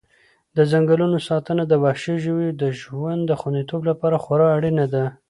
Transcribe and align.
د 0.55 0.57
ځنګلونو 0.71 1.17
ساتنه 1.27 1.63
د 1.67 1.73
وحشي 1.83 2.15
ژویو 2.23 2.57
د 2.61 2.63
ژوند 2.81 3.21
د 3.25 3.31
خوندیتوب 3.39 3.81
لپاره 3.89 4.21
خورا 4.23 4.47
اړینه 4.57 4.85
ده. 4.93 5.05